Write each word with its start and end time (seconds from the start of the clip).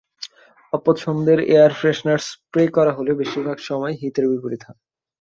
অপছন্দের 0.73 1.39
air freshener 1.51 2.19
spray 2.29 2.63
করা 2.75 2.91
হলে 2.97 3.11
বেশির 3.19 3.43
ভাগ 3.47 3.57
সময় 3.69 3.95
হিতে 4.01 4.19
বিপরীত 4.31 4.61
হয়। 4.67 4.79